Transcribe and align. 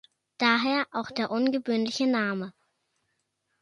Daher 0.39 0.87
auch 0.93 1.11
der 1.11 1.29
ungewöhnliche 1.29 2.07
Name. 2.07 2.53